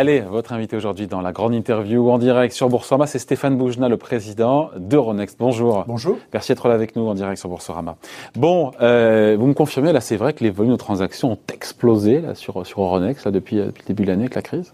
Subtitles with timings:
[0.00, 3.86] Allez, votre invité aujourd'hui dans la grande interview en direct sur Boursorama, c'est Stéphane Boujna,
[3.90, 5.36] le président d'Euronext.
[5.38, 5.84] Bonjour.
[5.86, 6.16] Bonjour.
[6.32, 7.96] Merci d'être là avec nous en direct sur Boursorama.
[8.34, 12.22] Bon, euh, vous me confirmez, là c'est vrai que les volumes de transactions ont explosé
[12.22, 14.72] là, sur, sur Euronext là, depuis, depuis le début de l'année avec la crise?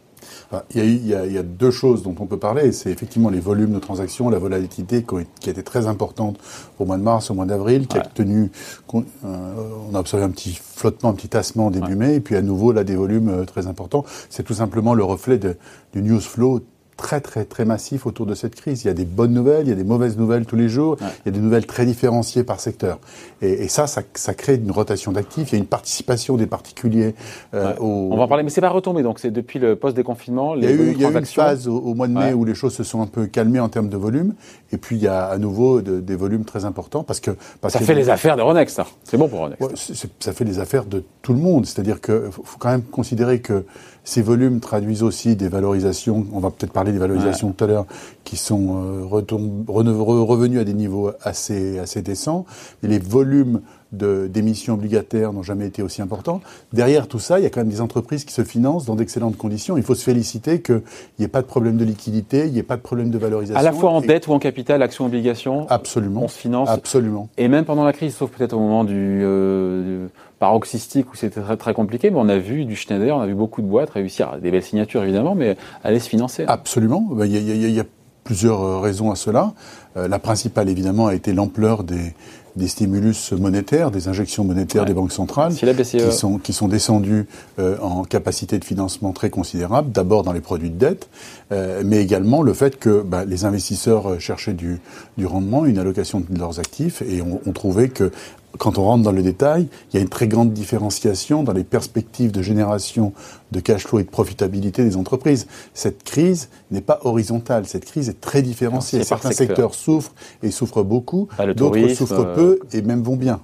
[0.75, 2.73] Il, y a il, y a, il y, a deux choses dont on peut parler.
[2.73, 5.05] C'est effectivement les volumes de transactions, la volatilité
[5.41, 6.39] qui a été très importante
[6.79, 8.03] au mois de mars, au mois d'avril, qui ouais.
[8.03, 8.51] a tenu.
[8.95, 11.95] Euh, on a observé un petit flottement, un petit tassement début ouais.
[11.95, 14.05] mai, et puis à nouveau là des volumes euh, très importants.
[14.31, 15.57] C'est tout simplement le reflet de,
[15.93, 16.61] du news flow
[16.97, 18.85] très très très massif autour de cette crise.
[18.85, 20.97] Il y a des bonnes nouvelles, il y a des mauvaises nouvelles tous les jours,
[21.01, 21.07] ouais.
[21.25, 22.99] il y a des nouvelles très différenciées par secteur.
[23.43, 26.47] Et, et ça, ça, ça, crée une rotation d'actifs, il y a une participation des
[26.47, 27.15] particuliers
[27.55, 27.77] euh, ouais.
[27.81, 30.71] On va en parler, mais c'est pas retombé, donc c'est depuis le post-déconfinement, les Il
[30.71, 32.33] y a eu, il y a eu une phase au, au mois de mai ouais.
[32.33, 34.35] où les choses se sont un peu calmées en termes de volume,
[34.73, 37.33] et puis il y a à nouveau de, des volumes très importants, parce que...
[37.61, 38.87] Parce ça que fait les affaires de Ronex, ça.
[39.05, 39.93] C'est bon pour Ronex.
[40.19, 43.65] ça fait les affaires de tout le monde, c'est-à-dire qu'il faut quand même considérer que
[44.07, 47.55] ces volumes traduisent aussi des valorisations, on va peut-être parler des valorisations ouais.
[47.55, 47.87] tout à l'heure,
[48.23, 52.47] qui sont euh, revenus à des niveaux assez, assez décents.
[52.85, 56.41] Et les volumes d'émissions obligataires n'ont jamais été aussi importants.
[56.73, 59.37] Derrière tout ça, il y a quand même des entreprises qui se financent dans d'excellentes
[59.37, 59.77] conditions.
[59.77, 60.83] Il faut se féliciter qu'il
[61.19, 63.59] n'y ait pas de problème de liquidité, il n'y ait pas de problème de valorisation.
[63.59, 64.07] À la fois en et...
[64.07, 65.67] dette ou en capital, action, obligation.
[65.69, 66.23] Absolument.
[66.25, 66.69] On se finance.
[66.69, 67.29] Absolument.
[67.37, 71.41] Et même pendant la crise, sauf peut-être au moment du, euh, du paroxystique où c'était
[71.41, 73.91] très, très compliqué, mais on a vu du Schneider, on a vu beaucoup de boîtes
[73.91, 76.45] réussir, des belles signatures évidemment, mais aller se financer.
[76.47, 77.09] Absolument.
[77.25, 77.85] Il y a, il y a, il y a
[78.25, 79.55] plusieurs euh, raisons à cela.
[79.97, 82.15] Euh, la principale, évidemment, a été l'ampleur des,
[82.57, 84.89] des stimulus monétaires, des injections monétaires ouais.
[84.89, 85.97] des banques centrales, si BCE...
[85.97, 87.27] qui sont qui sont descendues
[87.59, 89.93] euh, en capacité de financement très considérable.
[89.93, 91.09] D'abord dans les produits de dette,
[91.53, 94.81] euh, mais également le fait que bah, les investisseurs cherchaient du,
[95.19, 98.11] du rendement, une allocation de leurs actifs, et ont on trouvé que
[98.57, 101.65] quand on rentre dans le détail, il y a une très grande différenciation dans les
[101.65, 103.13] perspectives de génération
[103.53, 105.47] de cash flow et de profitabilité des entreprises.
[105.75, 109.05] Cette crise n'est pas horizontale, cette crise est très différenciée.
[109.05, 109.49] Certains secteur.
[109.49, 112.35] secteurs souffrent et souffrent beaucoup, ah, d'autres souffrent euh...
[112.35, 113.41] peu et même vont bien.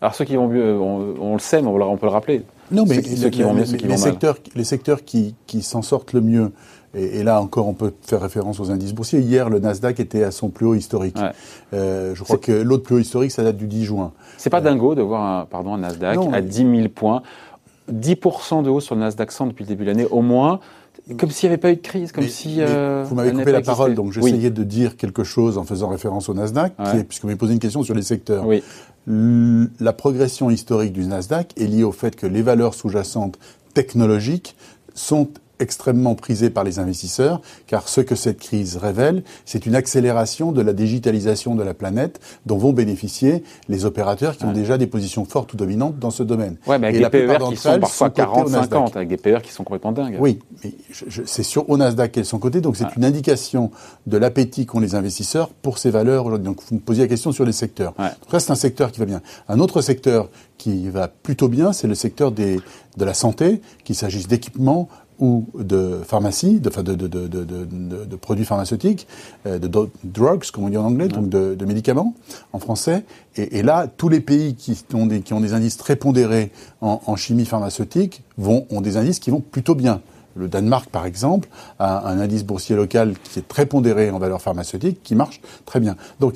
[0.00, 2.42] Alors ceux qui vont mieux, on, on le sait, mais on, peut le rappeler.
[2.72, 4.52] Non, mais ceux, ceux qui vont mieux, ceux qui les vont secteurs, mal.
[4.56, 6.50] Les secteurs qui, qui s'en sortent le mieux,
[6.94, 9.20] et, et, là encore, on peut faire référence aux indices boursiers.
[9.20, 11.16] Hier, le Nasdaq était à son plus haut historique.
[11.16, 11.30] Ouais.
[11.72, 14.12] Euh, je crois que l'autre plus haut historique, ça date du 10 juin.
[14.36, 17.22] C'est pas euh, dingo de voir un, pardon, un Nasdaq non, à 10 000 points.
[17.90, 20.60] 10% de hausse sur le Nasdaq 100 depuis le début de l'année, au moins.
[21.18, 22.56] Comme s'il n'y avait pas eu de crise, comme mais, si.
[22.60, 24.50] Euh, vous m'avez coupé la parole, donc j'essayais oui.
[24.50, 27.00] de dire quelque chose en faisant référence au Nasdaq, ouais.
[27.00, 28.46] est, puisque vous m'avez posé une question sur les secteurs.
[28.46, 28.62] Oui.
[29.06, 33.36] La progression historique du Nasdaq est liée au fait que les valeurs sous-jacentes
[33.74, 34.54] technologiques
[34.94, 35.28] sont
[35.58, 40.60] extrêmement prisé par les investisseurs, car ce que cette crise révèle, c'est une accélération de
[40.60, 44.50] la digitalisation de la planète dont vont bénéficier les opérateurs qui ouais.
[44.50, 46.56] ont déjà des positions fortes ou dominantes dans ce domaine.
[46.66, 49.52] Oui, mais avec Et des PER qui sont parfois 40, 50, avec des PER qui
[49.52, 50.16] sont complètement dingues.
[50.20, 50.72] Oui, mais
[51.26, 52.90] c'est sur au Nasdaq qu'elles sont cotées, donc c'est ouais.
[52.96, 53.70] une indication
[54.06, 56.46] de l'appétit qu'ont les investisseurs pour ces valeurs aujourd'hui.
[56.46, 57.94] Donc vous me posiez la question sur les secteurs.
[57.98, 58.10] Ouais.
[58.22, 59.22] Donc là, c'est un secteur qui va bien.
[59.48, 62.60] Un autre secteur qui va plutôt bien, c'est le secteur des,
[62.96, 69.06] de la santé, qu'il s'agisse d'équipements, ou de pharmacie, de, de, de, de produits pharmaceutiques,
[69.46, 69.68] euh, de
[70.04, 72.14] drugs, comme on dit en anglais, donc de, médicaments
[72.52, 73.04] en français.
[73.36, 76.50] Et, et, là, tous les pays qui ont des, qui ont des indices très pondérés
[76.80, 80.00] en, en, chimie pharmaceutique vont, ont des indices qui vont plutôt bien.
[80.34, 84.40] Le Danemark, par exemple, a un indice boursier local qui est très pondéré en valeur
[84.40, 85.96] pharmaceutique, qui marche très bien.
[86.20, 86.34] Donc,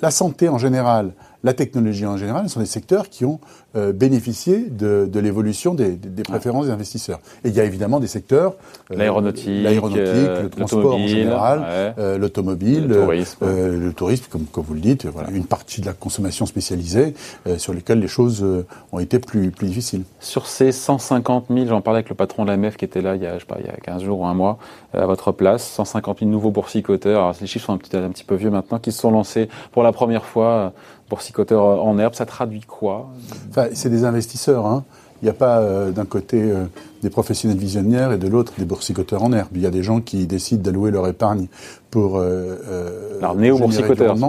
[0.00, 1.12] la santé en général,
[1.42, 3.40] la technologie en général sont des secteurs qui ont
[3.76, 7.20] euh, bénéficié de, de l'évolution des, des, préférences des investisseurs.
[7.44, 8.54] Et il y a évidemment des secteurs
[8.90, 11.94] euh, l'aéronautique, euh, le transport en général, ouais.
[11.98, 15.86] Euh, l'automobile, le tourisme, le tourisme comme, comme, vous le dites, voilà, une partie de
[15.86, 17.14] la consommation spécialisée
[17.56, 18.44] sur lesquelles les choses
[18.92, 20.02] ont été plus, plus difficiles.
[20.18, 23.16] Sur ces 150 000, j'en parlais avec le patron de la MEF qui était là
[23.16, 24.58] il y a, je sais pas, il y a 15 jours ou un mois
[24.92, 27.20] à votre place, 150 000 nouveaux boursicoteurs.
[27.20, 29.48] Alors les chiffres sont un petit, un petit peu vieux maintenant, qui se sont lancés
[29.72, 30.72] pour la première fois
[31.10, 33.10] boursicoteurs en herbe, ça traduit quoi?
[33.50, 34.64] Enfin, C'est des investisseurs.
[34.64, 34.84] Hein.
[35.22, 36.64] Il n'y a pas euh, d'un côté euh,
[37.02, 39.50] des professionnels visionnaires et de l'autre des boursicoteurs en herbe.
[39.54, 41.48] Il y a des gens qui décident d'allouer leur épargne
[41.90, 44.24] pour euh, euh Alors, néo-boursicoteurs, si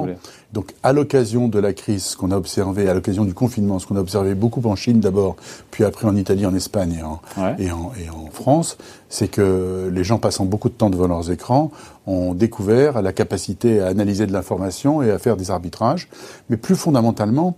[0.53, 3.87] Donc, à l'occasion de la crise, ce qu'on a observé, à l'occasion du confinement, ce
[3.87, 5.37] qu'on a observé beaucoup en Chine d'abord,
[5.71, 7.55] puis après en Italie, en Espagne et en, ouais.
[7.57, 8.77] et en, et en France,
[9.07, 11.71] c'est que les gens passant beaucoup de temps devant leurs écrans
[12.05, 16.09] ont découvert la capacité à analyser de l'information et à faire des arbitrages.
[16.49, 17.57] Mais plus fondamentalement,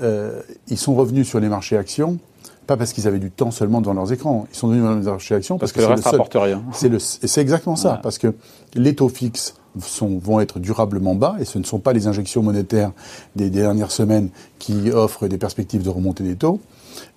[0.00, 2.18] euh, ils sont revenus sur les marchés actions
[2.66, 4.46] pas parce qu'ils avaient du temps seulement devant leurs écrans.
[4.52, 6.62] Ils sont venus dans les marchés actions parce, parce que, que le reste rapporte rien.
[6.72, 7.98] C'est exactement ça, ouais.
[8.02, 8.34] parce que
[8.74, 12.42] les taux fixes sont, vont être durablement bas et ce ne sont pas les injections
[12.42, 12.92] monétaires
[13.36, 16.60] des, des dernières semaines qui offrent des perspectives de remontée des taux.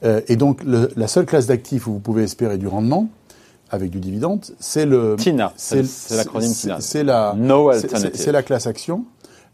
[0.03, 3.09] Euh, et donc le, la seule classe d'actifs où vous pouvez espérer du rendement,
[3.71, 5.51] avec du dividende, c'est le TINA.
[5.55, 5.83] C'est
[6.15, 6.77] l'acronyme TINA.
[6.79, 7.33] C'est la
[8.13, 9.05] C'est la classe action.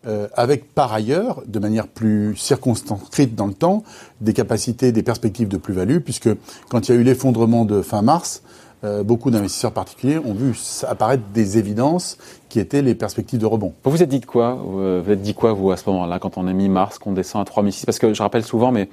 [0.07, 3.83] Euh, avec par ailleurs, de manière plus circonscrite dans le temps,
[4.19, 6.29] des capacités, des perspectives de plus-value, puisque
[6.69, 8.41] quand il y a eu l'effondrement de fin mars,
[8.83, 10.57] euh, beaucoup d'investisseurs particuliers ont vu
[10.87, 12.17] apparaître des évidences
[12.49, 13.73] qui étaient les perspectives de rebond.
[13.83, 16.37] Vous vous êtes dit quoi euh, Vous êtes dit quoi, vous, à ce moment-là, quand
[16.37, 18.89] on a mis mars, qu'on descend à 3006 Parce que je rappelle souvent, mais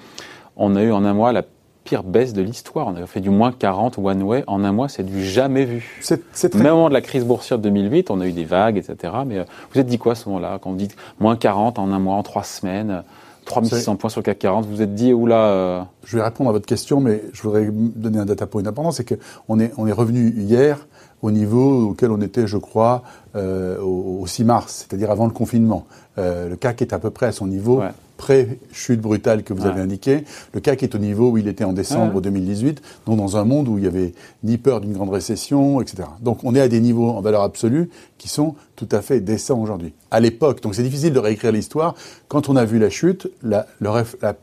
[0.57, 1.43] on a eu en un mois la
[1.89, 2.89] pire baisse de l'histoire.
[2.89, 6.01] On a fait du moins 40 one way en un mois, c'est du jamais vu.
[6.03, 6.63] C'est très...
[6.63, 9.15] Même au moment de la crise boursière de 2008, on a eu des vagues, etc.
[9.27, 10.59] Mais euh, vous êtes dit quoi à ce moment-là?
[10.61, 10.89] Quand on dit
[11.19, 13.03] moins 40 en un mois, en trois semaines
[13.47, 15.45] 3600 points sur le CAC 40, vous vous êtes dit, oula...
[15.47, 15.83] Euh...
[16.05, 19.07] Je vais répondre à votre question, mais je voudrais donner un data point important, c'est
[19.09, 20.87] qu'on est, on est revenu hier
[21.23, 23.03] au niveau auquel on était, je crois,
[23.35, 25.87] euh, au, 6 mars, c'est-à-dire avant le confinement.
[26.19, 27.83] Euh, le CAC est à peu près à son niveau
[28.19, 30.25] pré-chute brutale que vous avez indiqué.
[30.53, 33.69] Le CAC est au niveau où il était en décembre 2018, donc dans un monde
[33.69, 34.13] où il n'y avait
[34.45, 36.09] ni peur d'une grande récession, etc.
[36.21, 37.89] Donc on est à des niveaux en valeur absolue
[38.19, 39.95] qui sont tout à fait décents aujourd'hui.
[40.11, 41.95] À l'époque, donc c'est difficile de réécrire l'histoire,
[42.27, 44.35] quand on a vu la chute, la, la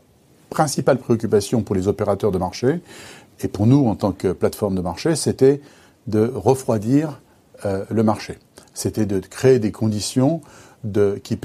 [0.50, 2.80] principale préoccupation pour les opérateurs de marché,
[3.42, 5.60] et pour nous en tant que plateforme de marché, c'était
[6.06, 7.20] de refroidir
[7.64, 8.38] euh, le marché.
[8.74, 10.40] C'était de créer des conditions
[11.22, 11.38] qui,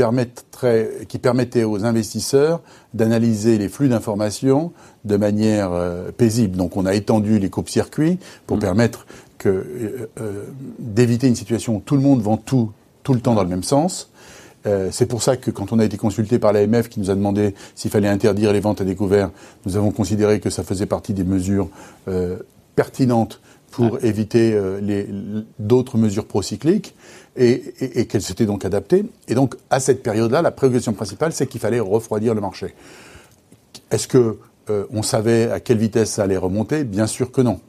[1.08, 2.62] qui permettaient aux investisseurs
[2.94, 4.72] d'analyser les flux d'informations
[5.06, 6.58] de manière euh, paisible.
[6.58, 8.62] Donc on a étendu les coupes-circuits pour mmh.
[8.62, 9.06] permettre
[9.38, 10.44] que, euh, euh,
[10.80, 12.72] d'éviter une situation où tout le monde vend tout
[13.04, 14.12] tout le temps dans le même sens.
[14.92, 17.56] c'est pour ça que quand on a été consulté par l'AMF qui nous a demandé
[17.74, 19.32] s'il fallait interdire les ventes à découvert,
[19.66, 21.68] nous avons considéré que ça faisait partie des mesures
[22.76, 23.42] pertinentes
[23.72, 24.60] pour éviter
[25.60, 26.96] d'autres mesures procycliques
[27.36, 29.06] et, et, qu'elle s'était donc adaptée.
[29.28, 32.76] Et donc, à cette période-là, la préoccupation principale, c'est qu'il fallait refroidir le marché.
[33.90, 34.38] Est-ce que
[34.70, 36.84] euh, on savait à quelle vitesse ça allait remonter?
[36.84, 37.60] Bien sûr que non.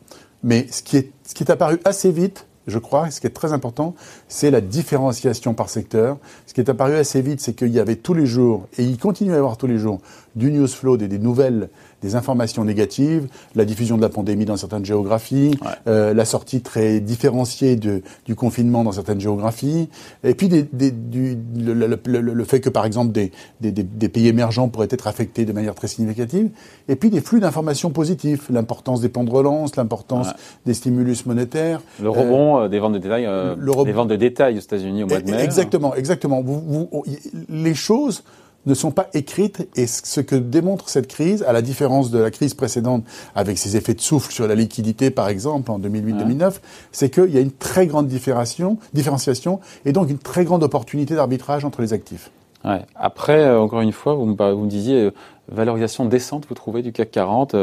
[0.43, 3.31] Mais ce qui est, ce qui est apparu assez vite, je crois, ce qui est
[3.31, 3.94] très important,
[4.28, 6.19] c'est la différenciation par secteur.
[6.46, 8.98] Ce qui est apparu assez vite, c'est qu'il y avait tous les jours, et il
[8.98, 10.00] continue à y avoir tous les jours,
[10.37, 11.70] du news flow, des, des nouvelles
[12.02, 17.00] des informations négatives, la diffusion de la pandémie dans certaines géographies, euh, la sortie très
[17.00, 19.88] différenciée de, du confinement dans certaines géographies,
[20.25, 24.28] et puis des, des, du, le, le, le, fait que par exemple des, des, pays
[24.28, 26.50] émergents pourraient être affectés de manière très significative,
[26.88, 30.28] et puis des flux d'informations positives, l'importance des plans de relance, l'importance
[30.66, 31.81] des stimulus monétaires.
[32.00, 35.06] Le rebond euh, des ventes de détail, euh, des ventes de détail aux États-Unis au
[35.06, 35.43] mois de mai.
[35.43, 36.43] Exactement, exactement.
[36.43, 37.05] Vous, vous,
[37.48, 38.22] les choses
[38.67, 42.31] ne sont pas écrites et ce que démontre cette crise, à la différence de la
[42.31, 43.05] crise précédente
[43.35, 46.55] avec ses effets de souffle sur la liquidité par exemple en 2008-2009,
[46.93, 51.14] c'est qu'il y a une très grande différenciation, différenciation et donc une très grande opportunité
[51.14, 52.31] d'arbitrage entre les actifs.
[52.64, 52.82] Ouais.
[52.94, 55.11] Après, euh, encore une fois, vous me, vous me disiez euh,
[55.49, 57.55] valorisation décente, vous trouvez du CAC 40.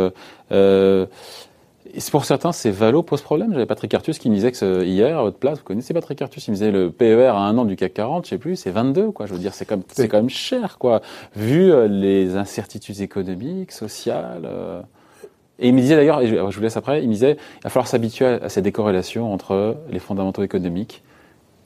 [0.51, 1.05] Euh,
[2.11, 3.51] pour certains, ces Valo pose problème.
[3.53, 6.47] J'avais Patrick Artus qui me disait que hier, à votre place, vous connaissez Patrick Artus,
[6.47, 8.71] il me disait le PER à un an du CAC 40, je sais plus, c'est
[8.71, 9.25] 22, quoi.
[9.25, 11.01] Je veux dire, c'est quand même cher, quoi.
[11.35, 14.43] Vu euh, les incertitudes économiques, sociales.
[14.45, 14.81] Euh.
[15.57, 17.69] Et il me disait d'ailleurs, et je vous laisse après, il me disait, il va
[17.69, 21.03] falloir s'habituer à ces décorrélations entre les fondamentaux économiques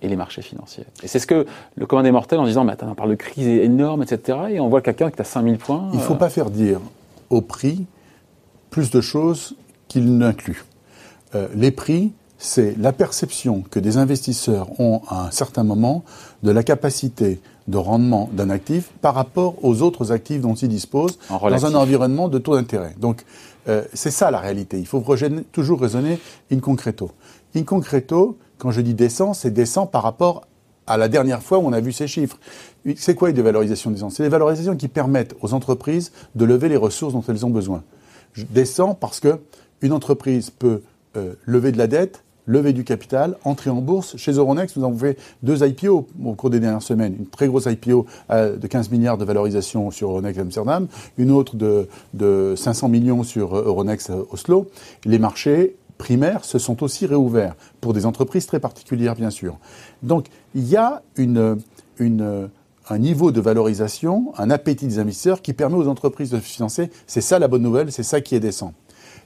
[0.02, 0.86] et les marchés financiers.
[1.04, 1.46] Et c'est ce que
[1.76, 4.60] le commun des mortels, en disant, mais attends, on parle de crise énorme, etc., et
[4.60, 5.90] on voit quelqu'un qui a 5000 points.
[5.94, 6.18] Il ne faut euh.
[6.18, 6.80] pas faire dire
[7.30, 7.86] au prix
[8.70, 9.56] plus de choses
[9.94, 10.66] qu'il n'inclut.
[11.36, 16.04] Euh, les prix, c'est la perception que des investisseurs ont à un certain moment
[16.42, 21.20] de la capacité de rendement d'un actif par rapport aux autres actifs dont ils disposent
[21.30, 22.96] dans un environnement de taux d'intérêt.
[23.00, 23.24] Donc,
[23.70, 24.80] euh, c'est ça la réalité.
[24.80, 25.06] Il faut
[25.52, 26.20] toujours raisonner
[26.52, 27.12] in concreto.
[27.56, 30.48] In concreto, quand je dis descend, c'est descend par rapport
[30.88, 32.40] à la dernière fois où on a vu ces chiffres.
[32.98, 36.78] C'est quoi une dévalorisation des C'est des valorisations qui permettent aux entreprises de lever les
[36.78, 37.84] ressources dont elles ont besoin.
[38.34, 39.40] Je descends parce que
[39.84, 40.82] une entreprise peut
[41.16, 44.18] euh, lever de la dette, lever du capital, entrer en bourse.
[44.18, 47.16] Chez Euronext, nous avons fait deux IPO au cours des dernières semaines.
[47.20, 50.88] Une très grosse IPO euh, de 15 milliards de valorisation sur Euronext Amsterdam,
[51.18, 54.68] une autre de, de 500 millions sur euh, Euronext Oslo.
[55.06, 59.58] Les marchés primaires se sont aussi réouverts pour des entreprises très particulières, bien sûr.
[60.02, 65.88] Donc, il y a un niveau de valorisation, un appétit des investisseurs qui permet aux
[65.88, 66.90] entreprises de se financer.
[67.06, 68.74] C'est ça la bonne nouvelle, c'est ça qui est décent.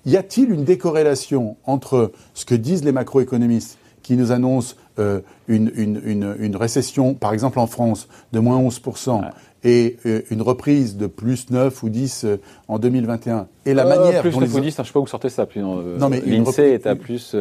[0.07, 6.55] Y a-t-il une décorrélation entre ce que disent les macroéconomistes qui nous annoncent euh, une,
[6.55, 9.21] récession, par exemple en France, de moins 11%,
[9.65, 12.37] et euh, une reprise de plus 9 ou 10 euh,
[12.69, 15.27] en 2021, et la manière plus 9 ou 10, je sais pas où vous sortez
[15.27, 15.45] ça.
[15.45, 17.35] Plus, non, mais l'INSEE est à plus,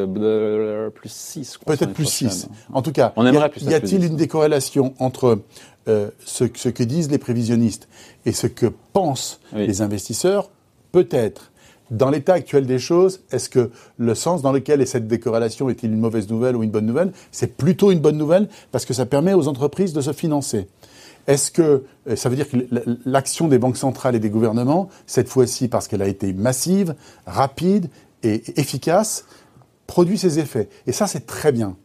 [0.92, 1.58] plus 6.
[1.64, 2.48] Peut-être plus 6.
[2.72, 3.14] En tout cas,
[3.62, 5.38] y a-t-il une décorrélation entre
[5.86, 7.86] ce, que disent les prévisionnistes
[8.24, 10.50] et ce que pensent les investisseurs?
[10.90, 11.52] Peut-être.
[11.90, 15.92] Dans l'état actuel des choses, est-ce que le sens dans lequel est cette décorrélation est-il
[15.92, 17.12] une mauvaise nouvelle ou une bonne nouvelle?
[17.30, 20.68] C'est plutôt une bonne nouvelle parce que ça permet aux entreprises de se financer.
[21.26, 22.56] Est-ce que euh, ça veut dire que
[23.04, 26.94] l'action des banques centrales et des gouvernements, cette fois-ci parce qu'elle a été massive,
[27.26, 27.88] rapide
[28.22, 29.24] et efficace,
[29.86, 30.68] produit ses effets?
[30.86, 31.76] Et ça, c'est très bien.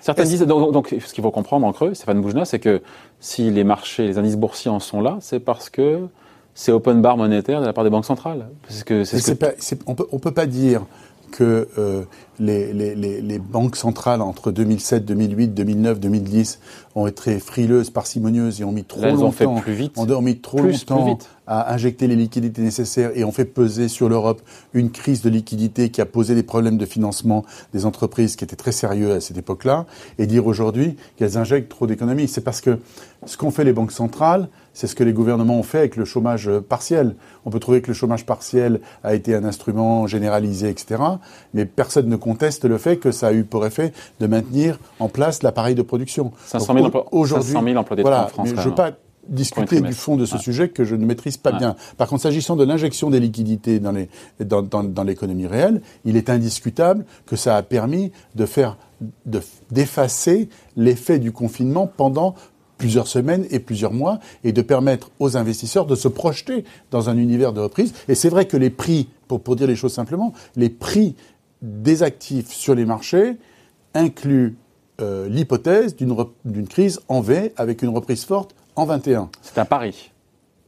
[0.00, 2.82] Certains disent, donc, ce qu'il faut comprendre en creux, Stéphane Boujna, c'est que
[3.20, 6.08] si les marchés, les indices boursiers en sont là, c'est parce que
[6.58, 8.48] c'est open bar monétaire de la part des banques centrales.
[8.62, 10.82] Parce que, c'est on peut, ne peut pas dire
[11.30, 12.02] que euh,
[12.38, 16.60] les, les, les, banques centrales entre 2007, 2008, 2009, 2010
[16.94, 19.98] ont été frileuses, parcimonieuses et ont mis trop longtemps, ont fait plus vite.
[19.98, 24.42] ont mis trop longtemps à injecter les liquidités nécessaires et ont fait peser sur l'Europe
[24.74, 28.56] une crise de liquidité qui a posé des problèmes de financement des entreprises qui étaient
[28.56, 29.86] très sérieux à cette époque-là.
[30.18, 32.78] Et dire aujourd'hui qu'elles injectent trop d'économies, c'est parce que
[33.24, 36.04] ce qu'ont fait les banques centrales, c'est ce que les gouvernements ont fait avec le
[36.04, 37.16] chômage partiel.
[37.44, 41.02] On peut trouver que le chômage partiel a été un instrument généralisé, etc.
[41.54, 45.08] Mais personne ne conteste le fait que ça a eu pour effet de maintenir en
[45.08, 46.32] place l'appareil de production.
[46.44, 47.54] 500 000 emplois, aujourd'hui,
[48.02, 48.48] voilà, en France.
[48.50, 48.92] Mais je ne veux pas
[49.26, 51.74] discuter du fond de ce sujet que je ne maîtrise pas bien.
[51.96, 54.10] Par contre, s'agissant de l'injection des liquidités dans, les,
[54.44, 58.76] dans, dans, dans l'économie réelle, il est indiscutable que ça a permis de faire
[59.70, 62.34] d'effacer l'effet du confinement pendant
[62.76, 67.16] plusieurs semaines et plusieurs mois et de permettre aux investisseurs de se projeter dans un
[67.16, 67.94] univers de reprise.
[68.08, 71.16] Et c'est vrai que les prix, pour, pour dire les choses simplement, les prix
[71.62, 73.36] des actifs sur les marchés
[73.94, 74.56] inclut
[75.00, 79.30] euh, l'hypothèse d'une crise en V avec une reprise forte en 21.
[79.42, 80.12] C'est un pari.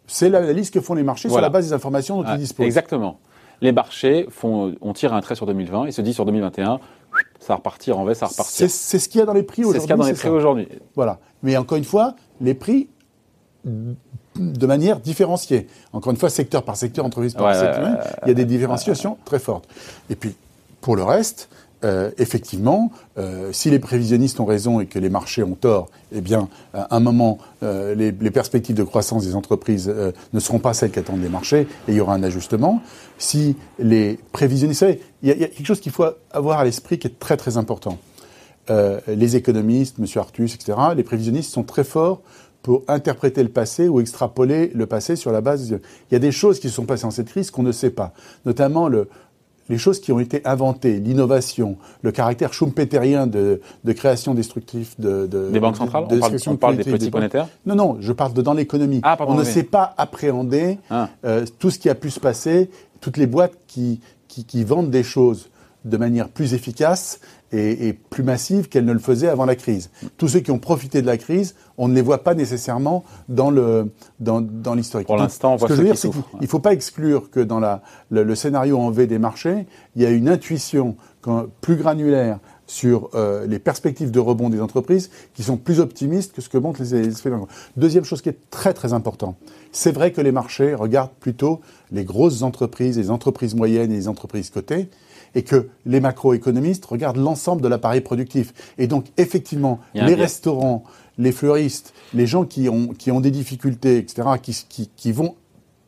[0.06, 2.66] C'est l'analyse que font les marchés sur la base des informations dont ils disposent.
[2.66, 3.18] Exactement.
[3.60, 6.80] Les marchés font, on tire un trait sur 2020 et se dit sur 2021,
[7.38, 8.70] ça va repartir en V, ça va repartir.
[8.70, 9.80] C'est ce qu'il y a dans les prix aujourd'hui.
[9.80, 10.68] C'est ce qu'il y a dans les prix aujourd'hui.
[10.96, 11.18] Voilà.
[11.42, 12.88] Mais encore une fois, les prix
[13.64, 15.66] de manière différenciée.
[15.92, 19.38] Encore une fois, secteur par secteur, entreprise par secteur, il y a des différenciations très
[19.38, 19.68] fortes.
[20.08, 20.34] Et puis,
[20.80, 21.48] pour le reste,
[21.82, 26.20] euh, effectivement, euh, si les prévisionnistes ont raison et que les marchés ont tort, eh
[26.20, 29.92] bien, à un moment, euh, les, perspectives de croissance des entreprises
[30.32, 32.82] ne seront pas celles qu'attendent les marchés et il y aura un ajustement.
[33.16, 36.98] Si les prévisionnistes, vous savez, il y, a, quelque chose qu'il faut avoir à l'esprit
[36.98, 37.98] qui est très très important.
[38.68, 40.06] les économistes, M.
[40.16, 42.20] Artus, etc., les prévisionnistes sont très forts
[42.62, 45.70] pour interpréter le passé ou extrapoler le passé sur la base.
[45.70, 45.80] Il
[46.12, 48.12] y a des choses qui se sont passées en cette crise qu'on ne sait pas,
[48.44, 49.08] notamment le,
[49.70, 55.26] les choses qui ont été inventées, l'innovation, le caractère schumpeterien de, de création destructive de,
[55.26, 56.08] de des banques centrales?
[56.08, 57.48] De, on, parle, des petits monétaires?
[57.64, 59.00] Non, non, je parle de dans l'économie.
[59.04, 61.08] Ah, on ne sait pas appréhender ah.
[61.24, 62.68] euh, tout ce qui a pu se passer,
[63.00, 65.48] toutes les boîtes qui, qui, qui vendent des choses
[65.84, 67.20] de manière plus efficace
[67.52, 69.90] et, plus massive qu'elle ne le faisait avant la crise.
[70.16, 73.50] Tous ceux qui ont profité de la crise, on ne les voit pas nécessairement dans
[73.50, 73.90] le
[74.20, 75.06] dans, dans l'historique.
[75.06, 77.30] Pour l'instant, on voit ce que je veux dire, c'est qu'il ne faut pas exclure
[77.30, 79.66] que dans la, le, scénario en V des marchés,
[79.96, 80.96] il y a une intuition
[81.60, 86.40] plus granulaire sur euh, les perspectives de rebond des entreprises qui sont plus optimistes que
[86.40, 87.12] ce que montrent les, les
[87.76, 89.34] Deuxième chose qui est très très important,
[89.72, 94.08] c'est vrai que les marchés regardent plutôt les grosses entreprises, les entreprises moyennes et les
[94.08, 94.88] entreprises cotées,
[95.34, 98.52] et que les macroéconomistes regardent l'ensemble de l'appareil productif.
[98.78, 100.84] Et donc, effectivement, les restaurants,
[101.18, 105.34] les fleuristes, les gens qui ont, qui ont des difficultés, etc., qui, qui, qui vont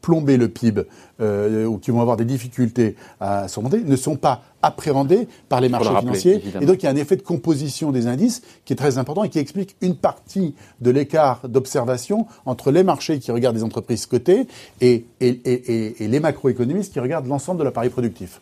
[0.03, 0.83] plomber le PIB
[1.21, 5.69] euh, ou qui vont avoir des difficultés à surmonter ne sont pas appréhendés par les
[5.69, 6.43] marchés financiers.
[6.61, 9.25] Et donc il y a un effet de composition des indices qui est très important
[9.25, 14.07] et qui explique une partie de l'écart d'observation entre les marchés qui regardent les entreprises
[14.07, 14.47] cotées
[14.81, 18.41] et, et, et, et les macroéconomistes qui regardent l'ensemble de l'appareil productif.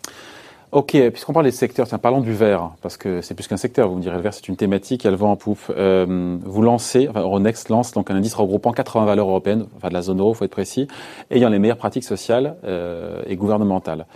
[0.72, 3.96] Ok, puisqu'on parle des secteurs, parlons du verre, parce que c'est plus qu'un secteur, vous
[3.96, 5.58] me direz, le verre c'est une thématique, elle vend en poupe.
[5.70, 9.94] Euh, vous lancez, enfin Euronext lance donc un indice regroupant 80 valeurs européennes, enfin de
[9.94, 10.86] la zone euro, faut être précis,
[11.32, 14.06] ayant les meilleures pratiques sociales euh, et gouvernementales.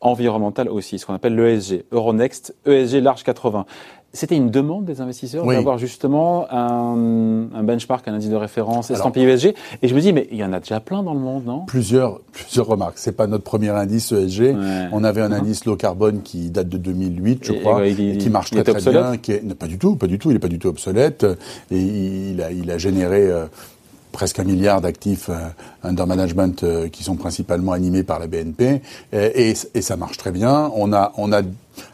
[0.00, 3.66] Environnementales aussi, ce qu'on appelle l'ESG, Euronext, ESG large 80.
[4.14, 9.28] C'était une demande des investisseurs d'avoir justement un, un, benchmark, un indice de référence estampillé
[9.28, 9.54] ESG.
[9.82, 11.66] Et je me dis, mais il y en a déjà plein dans le monde, non?
[11.66, 12.96] Plusieurs, plusieurs remarques.
[12.96, 14.56] C'est pas notre premier indice ESG.
[14.92, 18.50] On avait un indice low carbone qui date de 2008, je crois, et, qui marche
[18.50, 19.18] très très bien.
[19.18, 20.30] Qui est, pas du tout, pas du tout.
[20.30, 21.26] Il est pas du tout obsolète.
[21.70, 23.30] Et il a, il a généré.
[23.30, 23.44] Euh,
[24.12, 25.48] presque un milliard d'actifs euh,
[25.82, 30.30] under management euh, qui sont principalement animés par la BNP et, et, ça marche très
[30.30, 30.70] bien.
[30.74, 31.42] On a, on a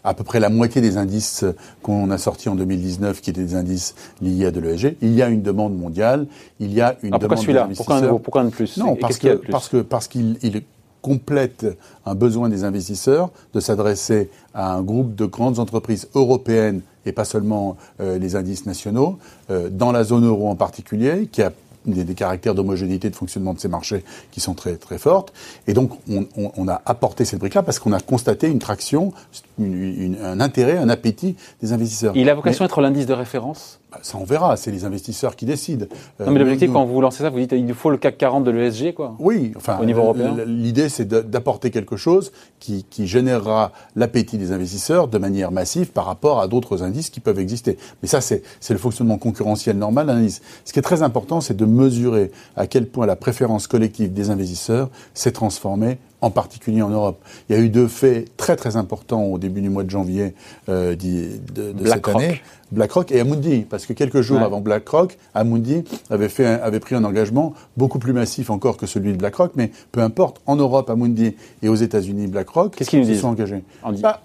[0.03, 1.45] à peu près la moitié des indices
[1.83, 4.97] qu'on a sortis en 2019 qui étaient des indices liés à de l'ESG.
[5.03, 6.27] Il y a une demande mondiale,
[6.61, 8.77] il y a une Alors demande pourquoi pourquoi, un, pourquoi un de plus?
[8.79, 10.63] Non, parce, que, parce que parce qu'il il
[11.05, 11.67] complète
[12.07, 17.27] un besoin des investisseurs de s'adresser à un groupe de grandes entreprises européennes et pas
[17.27, 19.19] seulement euh, les indices nationaux,
[19.51, 21.53] euh, dans la zone euro en particulier, qui a
[21.87, 25.33] des, caractères d'homogénéité de fonctionnement de ces marchés qui sont très très fortes.
[25.67, 29.13] Et donc on, on, a apporté cette brique-là parce qu'on a constaté une traction,
[29.59, 32.17] un intérêt, un appétit des investisseurs.
[32.17, 34.57] Il a vocation à être l'indice de référence bah, ça, on verra.
[34.57, 35.87] C'est les investisseurs qui décident.
[36.19, 38.43] Non, mais l'objectif, quand vous lancez ça, vous dites il nous faut le CAC 40
[38.45, 39.15] de l'ESG, quoi.
[39.21, 40.35] Oui, enfin, au niveau européen.
[40.47, 46.07] L'idée, c'est d'apporter quelque chose qui, qui générera l'appétit des investisseurs de manière massive par
[46.07, 47.79] rapport à d'autres indices qui peuvent exister.
[48.03, 50.43] Mais ça, c'est le fonctionnement concurrentiel normal d'un indice.
[50.65, 54.31] Ce qui est très important, c'est de mesurer à quel point la préférence collective des
[54.31, 57.23] investisseurs s'est transformée en particulier en Europe.
[57.49, 60.35] Il y a eu deux faits très très importants au début du mois de janvier
[60.71, 62.41] euh, de, de cette année.
[62.73, 67.05] BlackRock et Amundi, parce que quelques jours avant BlackRock, Amundi avait, fait avait pris un
[67.05, 71.37] engagement beaucoup plus massif encore que celui de BlackRock, mais peu importe, en Europe, Amundi
[71.63, 73.63] et aux États-Unis, BlackRock, qu'est-ce qu'ils se sont engagés
[74.01, 74.23] bah,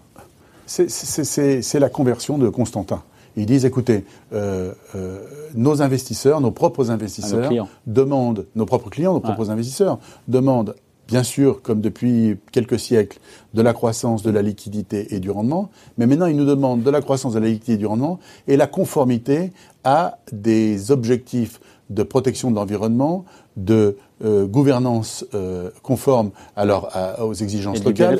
[0.65, 3.03] C'est la conversion de Constantin.
[3.35, 5.19] Ils disent, écoutez, euh, euh,
[5.53, 7.51] nos investisseurs, nos propres investisseurs
[7.85, 10.75] demandent, nos propres clients, nos propres investisseurs demandent
[11.09, 13.19] bien sûr, comme depuis quelques siècles,
[13.53, 16.89] de la croissance, de la liquidité et du rendement, mais maintenant ils nous demandent de
[16.89, 19.51] la croissance, de la liquidité et du rendement et la conformité
[19.83, 23.25] à des objectifs de protection de l'environnement,
[23.57, 26.89] de euh, gouvernance euh, conforme alors
[27.19, 28.19] aux exigences locales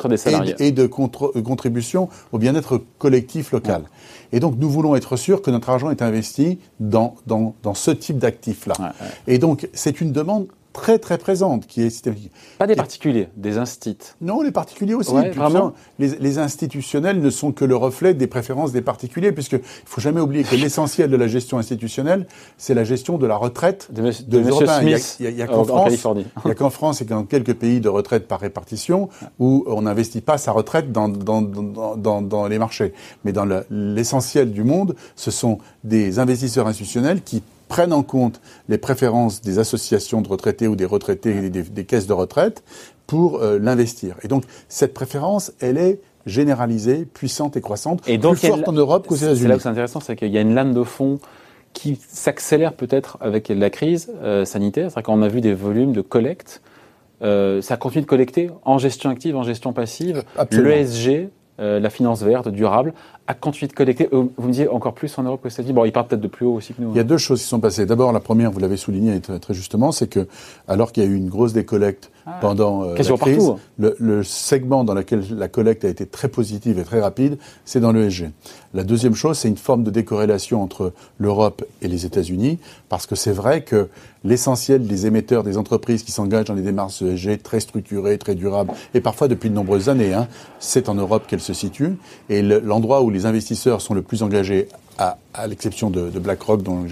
[0.58, 3.84] et, de contribution au bien-être collectif local.
[4.32, 7.92] Et donc nous voulons être sûrs que notre argent est investi dans, dans, dans ce
[7.92, 8.94] type d'actifs-là.
[9.28, 12.32] Et donc c'est une demande très très présente qui est systématique.
[12.58, 14.14] Pas des particuliers, des instituts.
[14.22, 15.14] Non, les particuliers aussi.
[15.36, 19.64] vraiment les, les, institutionnels ne sont que le reflet des préférences des particuliers, puisqu'il ne
[19.86, 23.90] faut jamais oublier que l'essentiel de la gestion institutionnelle, c'est la gestion de la retraite
[23.92, 24.80] de, de, Européens.
[24.82, 25.92] Smith il y a, qu'en France,
[26.46, 29.10] il y a qu'en France et dans quelques pays de retraite par répartition
[29.40, 32.94] où on n'investit pas sa retraite dans, dans, dans, dans les marchés.
[33.26, 38.78] Mais dans l'essentiel du monde, ce sont des investisseurs institutionnels qui prennent en compte les
[38.78, 42.64] préférences des associations de retraités ou des retraités et des, caisses de retraite
[43.08, 44.16] pour euh, l'investir.
[44.24, 48.74] Et donc cette préférence, elle est généralisée, puissante et croissante, et donc, plus forte en
[48.74, 49.40] Europe qu'aux États-Unis.
[49.40, 51.20] C'est là que c'est intéressant, c'est qu'il y a une lame de fond
[51.74, 54.92] qui s'accélère peut-être avec la crise euh, sanitaire.
[54.92, 56.62] C'est-à-dire qu'on a vu des volumes de collecte.
[57.22, 60.24] Euh, ça continue de collecter en gestion active, en gestion passive.
[60.52, 61.30] L'ESG,
[61.60, 62.94] euh, la finance verte, durable,
[63.30, 64.10] a continué de collecter.
[64.12, 65.72] Euh, vous me disiez encore plus en Europe que ça dit.
[65.72, 66.90] Bon, ils partent peut-être de plus haut aussi que nous.
[66.90, 67.06] Il y a hein.
[67.06, 67.86] deux choses qui sont passées.
[67.86, 70.28] D'abord, la première, vous l'avez souligné très, justement, c'est que
[70.68, 72.40] alors qu'il y a eu une grosse décollecte ah.
[72.42, 73.92] pendant euh, la crise, hein.
[74.00, 77.92] le, segment dans lequel la collecte a été très positive et très rapide, c'est dans
[77.92, 78.32] l'ESG.
[78.74, 83.16] La deuxième chose, c'est une forme de décorrélation entre l'Europe et les États-Unis, parce que
[83.16, 83.90] c'est vrai que
[84.24, 88.72] l'essentiel des émetteurs, des entreprises qui s'engagent dans des démarches ESG très structurées, très durables,
[88.94, 90.28] et parfois depuis de nombreuses années, hein,
[90.60, 91.98] c'est en Europe qu'elles se situent.
[92.30, 96.62] Et l'endroit où les investisseurs sont le plus engagés, à, à l'exception de, de, BlackRock,
[96.62, 96.86] dont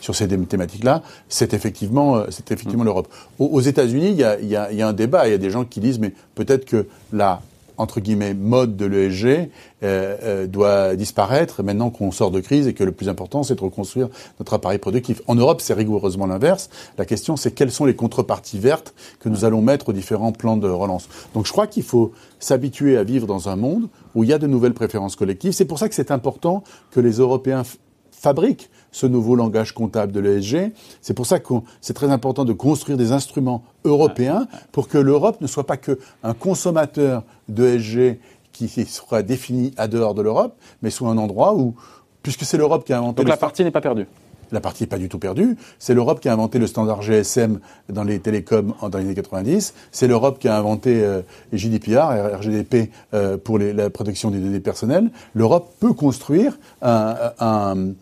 [0.00, 3.08] sur ces thématiques-là, c'est effectivement, euh, c'est effectivement l'Europe.
[3.38, 5.28] Aux, États-Unis, il y a, y, a, y a un débat.
[5.28, 7.42] Il y a des gens qui disent, mais peut-être que la
[7.80, 9.48] entre guillemets mode de l'ESG euh,
[9.82, 13.60] euh, doit disparaître maintenant qu'on sort de crise et que le plus important c'est de
[13.60, 15.22] reconstruire notre appareil productif.
[15.26, 16.68] En Europe, c'est rigoureusement l'inverse.
[16.98, 20.56] La question c'est quelles sont les contreparties vertes que nous allons mettre aux différents plans
[20.56, 21.08] de relance.
[21.34, 24.38] Donc je crois qu'il faut s'habituer à vivre dans un monde où il y a
[24.38, 25.52] de nouvelles préférences collectives.
[25.52, 27.62] C'est pour ça que c'est important que les Européens
[28.10, 30.72] fabriquent ce nouveau langage comptable de l'ESG.
[31.00, 35.40] C'est pour ça que c'est très important de construire des instruments européens pour que l'Europe
[35.40, 38.18] ne soit pas qu'un consommateur d'ESG
[38.52, 41.74] qui sera défini à dehors de l'Europe, mais soit un endroit où,
[42.22, 43.22] puisque c'est l'Europe qui a inventé...
[43.22, 44.06] Donc la partie n'est pas perdue
[44.52, 45.56] la partie n'est pas du tout perdue.
[45.78, 49.74] C'est l'Europe qui a inventé le standard GSM dans les télécoms dans les années 90.
[49.92, 55.10] C'est l'Europe qui a inventé euh, GDPR, RGDP euh, pour la protection des données personnelles.
[55.34, 57.94] L'Europe peut construire un,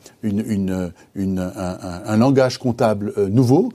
[2.17, 3.71] langage comptable euh, nouveau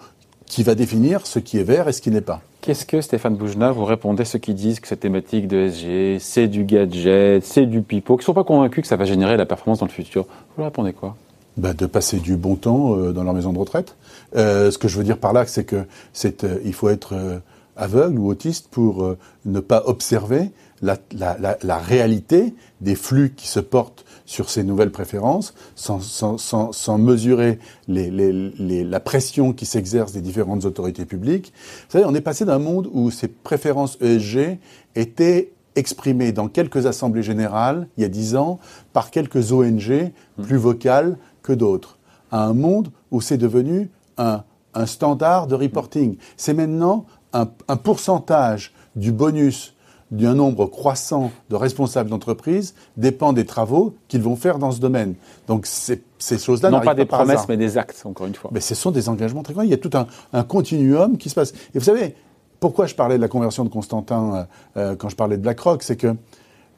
[0.46, 2.42] qui va définir ce qui est vert et ce qui n'est pas.
[2.62, 6.18] Qu'est-ce que Stéphane Boujna, vous répondez à ceux qui disent que cette thématique de SG,
[6.20, 9.36] c'est du gadget, c'est du pipeau, qui ne sont pas convaincus que ça va générer
[9.36, 10.26] la performance dans le futur?
[10.56, 11.18] Vous répondez quoi?
[11.58, 13.96] Bah, de passer du bon temps euh, dans leur maison de retraite.
[14.36, 17.42] Euh, ce que je veux dire par là, c'est que c'est euh, il faut être
[17.76, 20.52] aveugle ou autiste pour ne pas observer
[20.84, 26.00] la, la, la, la, réalité des flux qui se portent sur ces nouvelles préférences, sans,
[26.00, 31.52] sans, sans, sans mesurer les, les, les, la pression qui s'exerce des différentes autorités publiques.
[31.88, 34.60] Vous savez, on est passé d'un monde où ces préférences ESG
[34.96, 38.60] étaient exprimées dans quelques assemblées générales, il y a dix ans,
[38.92, 40.12] par quelques ONG
[40.42, 41.98] plus vocales que d'autres,
[42.32, 46.18] à un monde où c'est devenu un, un, standard de reporting.
[46.38, 49.76] C'est maintenant un, un, pourcentage du bonus
[50.12, 55.16] d'un nombre croissant de responsables d'entreprise dépend des travaux qu'ils vont faire dans ce domaine.
[55.48, 58.52] Donc ces choses-là non pas des promesses, mais des actes, encore une fois.
[58.54, 59.64] Mais ce sont des engagements très grands.
[59.64, 61.54] Il y a tout un, un continuum qui se passe.
[61.74, 62.16] Et vous savez,
[62.60, 64.44] pourquoi je parlais de la conversion de Constantin euh,
[64.78, 66.16] euh, quand je parlais de BlackRock, c'est que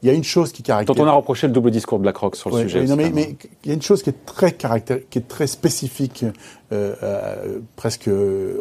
[0.06, 0.96] il y a une chose qui caractérise.
[0.96, 2.86] Dont on a reproché le double discours de BlackRock sur le sujet.
[2.96, 5.00] mais, mais, il y a une chose qui est très caractér...
[5.10, 6.26] qui est très spécifique,
[6.72, 8.08] euh, euh, presque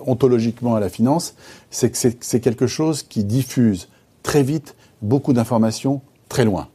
[0.07, 1.35] ontologiquement à la finance,
[1.71, 3.89] c'est que c'est quelque chose qui diffuse
[4.23, 6.69] très vite beaucoup d'informations très loin.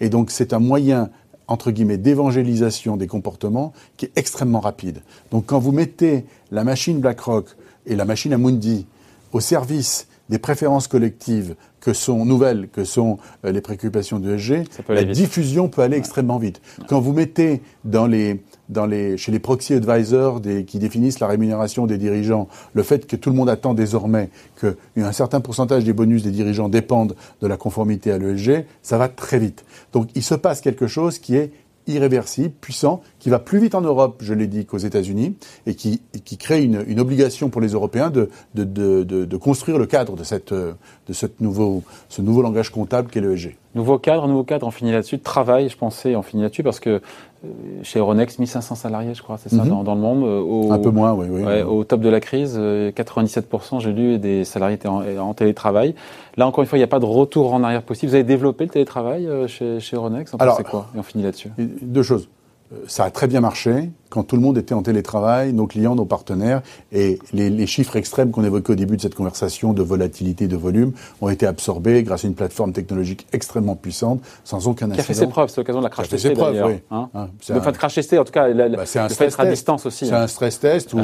[0.00, 1.10] Et donc c'est un moyen
[1.46, 5.02] entre guillemets d'évangélisation des comportements qui est extrêmement rapide.
[5.30, 7.46] Donc quand vous mettez la machine BlackRock
[7.86, 8.86] et la machine Amundi
[9.32, 14.64] au service des préférences collectives que sont nouvelles, que sont euh, les préoccupations de ESG,
[14.88, 16.60] la diffusion peut aller extrêmement vite.
[16.88, 21.28] Quand vous mettez dans les, dans les, chez les proxy advisors des, qui définissent la
[21.28, 25.92] rémunération des dirigeants, le fait que tout le monde attend désormais qu'un certain pourcentage des
[25.92, 29.64] bonus des dirigeants dépendent de la conformité à l'ESG, ça va très vite.
[29.92, 31.52] Donc il se passe quelque chose qui est
[31.86, 35.34] irréversible, puissant, qui va plus vite en Europe, je l'ai dit, qu'aux États-Unis,
[35.66, 39.78] et qui, qui crée une, une, obligation pour les Européens de, de, de, de, construire
[39.78, 43.56] le cadre de, cette, de cette nouveau, ce nouveau langage comptable qu'est l'ESG.
[43.74, 45.18] Nouveau cadre, nouveau cadre, on finit là-dessus.
[45.18, 47.48] Travail, je pensais, on finit là-dessus parce que euh,
[47.82, 49.82] chez Euronext, 1500 salariés, je crois, c'est ça, mhm.
[49.82, 50.22] dans, le monde.
[50.22, 51.26] Euh, au, Un peu moins, oui.
[51.28, 55.96] oui, Au top de la crise, 97%, euh, j'ai lu, des salariés étaient en, télétravail.
[56.36, 58.10] Là, encore une fois, il n'y a pas de retour en arrière possible.
[58.10, 60.36] Vous avez développé le télétravail chez, chez Euronext?
[60.38, 60.86] Alors, c'est quoi?
[60.94, 61.50] Et on finit là-dessus.
[61.58, 62.28] Deux choses.
[62.72, 65.94] Euh, ça a très bien marché quand tout le monde était en télétravail, nos clients,
[65.94, 70.46] nos partenaires, et les, chiffres extrêmes qu'on évoquait au début de cette conversation de volatilité,
[70.46, 74.94] de volume, ont été absorbés grâce à une plateforme technologique extrêmement puissante, sans aucun incident.
[74.94, 76.68] Qui a fait ses preuves, c'est l'occasion de la crash tester d'ailleurs.
[76.68, 76.76] Oui.
[76.90, 77.72] Hein ah, de un...
[77.72, 80.06] crash tester, en tout cas, bah, c'est un stress à distance aussi.
[80.06, 80.22] C'est hein.
[80.22, 81.00] un stress test où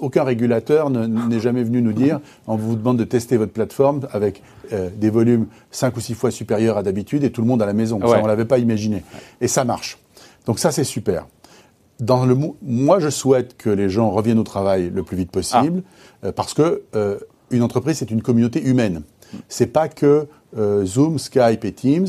[0.00, 4.42] aucun régulateur n'est jamais venu nous dire, on vous demande de tester votre plateforme avec
[4.72, 7.66] euh, des volumes 5 ou 6 fois supérieurs à d'habitude et tout le monde à
[7.66, 8.00] la maison.
[8.00, 9.02] Ça, on l'avait pas imaginé.
[9.40, 9.98] Et ça marche.
[10.48, 11.26] Donc ça, c'est super.
[12.00, 15.82] Dans le, moi, je souhaite que les gens reviennent au travail le plus vite possible,
[16.22, 16.28] ah.
[16.28, 17.18] euh, parce que euh,
[17.50, 19.02] une entreprise, c'est une communauté humaine.
[19.48, 22.08] C'est pas que euh, Zoom, Skype et Teams.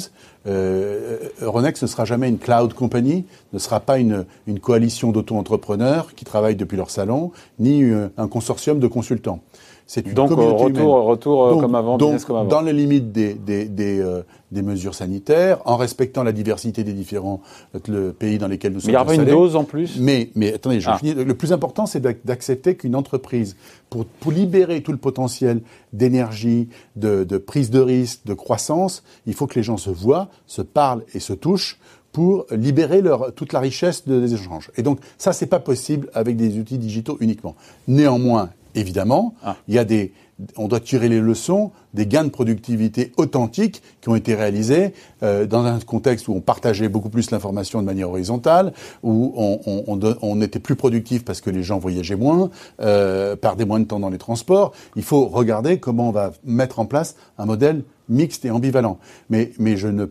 [1.42, 6.24] Euronext ne sera jamais une cloud company, ne sera pas une, une coalition d'auto-entrepreneurs qui
[6.24, 7.84] travaillent depuis leur salon, ni
[8.18, 9.42] un consortium de consultants.
[9.90, 12.48] C'est une donc communauté retour, retour comme avant, donc, comme avant.
[12.48, 14.22] Dans les limites des, des, des,
[14.52, 17.42] des mesures sanitaires, en respectant la diversité des différents
[17.88, 18.92] le, pays dans lesquels nous sommes.
[18.92, 21.00] Mais il y aura une dose en plus Mais, mais attendez, je ah.
[21.00, 21.16] finis.
[21.16, 23.56] Le plus important, c'est d'accepter qu'une entreprise,
[23.90, 29.34] pour, pour, libérer tout le potentiel d'énergie, de, de, prise de risque, de croissance, il
[29.34, 31.80] faut que les gens se voient, se parlent et se touchent
[32.12, 34.70] pour libérer leur, toute la richesse des échanges.
[34.78, 37.56] Et donc, ça, c'est pas possible avec des outils digitaux uniquement.
[37.88, 39.56] Néanmoins, évidemment, ah.
[39.68, 40.14] il y a des,
[40.58, 45.46] on doit tirer les leçons des gains de productivité authentiques qui ont été réalisés euh,
[45.46, 50.60] dans un contexte où on partageait beaucoup plus l'information de manière horizontale, où on, était
[50.60, 52.50] plus productif parce que les gens voyageaient moins,
[52.82, 54.74] euh, perdaient moins de temps dans les transports.
[54.96, 58.98] Il faut regarder comment on va mettre en place un modèle mixte et ambivalent.
[59.30, 60.06] Mais, mais je ne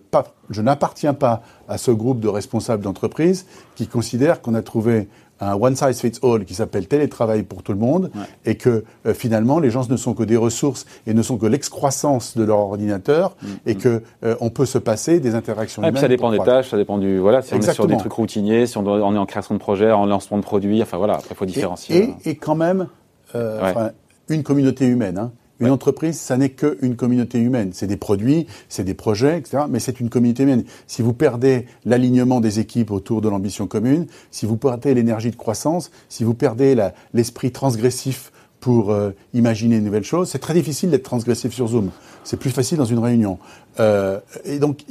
[0.50, 5.08] je n'appartiens pas à ce groupe de responsables d'entreprise qui considèrent qu'on a trouvé
[5.40, 8.10] un one size fits all qui s'appelle télétravail pour tout le monde
[8.44, 11.46] et que euh, finalement les gens ne sont que des ressources et ne sont que
[11.46, 13.78] l'excroissance de leur ordinateur mm, et mm.
[13.78, 15.96] que euh, on peut se passer des interactions humaines.
[15.96, 18.66] ça dépend des tâches, ça dépend du voilà si on est sur des trucs routiniers,
[18.66, 21.14] si on, doit, on est en création de projet, en lancement de produits, enfin voilà,
[21.14, 22.14] après il faut différencier.
[22.24, 22.88] Et, et, quand même
[23.34, 23.90] euh,
[24.28, 25.18] une communauté humaine.
[25.18, 25.32] Hein.
[25.60, 27.70] Une entreprise, ça n'est qu'une communauté humaine.
[27.72, 29.64] C'est des produits, c'est des projets, etc.
[29.68, 30.64] Mais c'est une communauté humaine.
[30.86, 35.36] Si vous perdez l'alignement des équipes autour de l'ambition commune, si vous perdez l'énergie de
[35.36, 36.76] croissance, si vous perdez
[37.12, 41.90] l'esprit transgressif pour euh, imaginer de nouvelles choses, c'est très difficile d'être transgressif sur Zoom.
[42.24, 43.38] C'est plus facile dans une réunion.
[43.80, 44.84] Euh, et donc,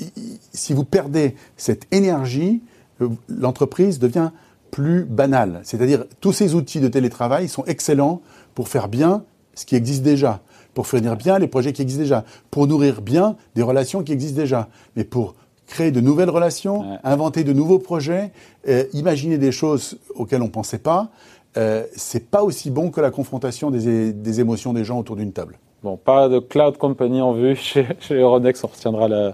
[0.53, 2.61] si vous perdez cette énergie,
[3.01, 4.31] euh, l'entreprise devient
[4.71, 5.61] plus banale.
[5.63, 8.21] C'est-à-dire, tous ces outils de télétravail sont excellents
[8.53, 9.23] pour faire bien
[9.55, 10.41] ce qui existe déjà
[10.77, 14.39] pour fournir bien les projets qui existent déjà, pour nourrir bien des relations qui existent
[14.39, 15.33] déjà, mais pour
[15.65, 18.29] créer de nouvelles relations, inventer de nouveaux projets,
[18.67, 21.09] euh, imaginer des choses auxquelles on ne pensait pas,
[21.57, 25.57] euh, c'est pas aussi bon que la confrontation des, émotions des gens autour d'une table.
[25.81, 29.33] Bon, pas de cloud company en vue chez, Euronext, on retiendra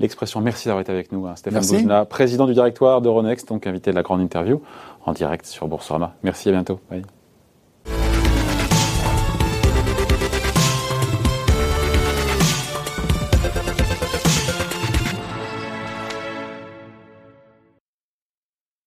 [0.00, 0.40] l'expression.
[0.40, 3.96] Merci d'avoir été avec nous, hein, Stéphane Boujna, président du directoire d'Euronext, donc invité de
[3.96, 4.62] la grande interview
[5.04, 6.14] en direct sur Boursorama.
[6.22, 6.80] Merci, à bientôt.
[6.90, 7.02] Bye.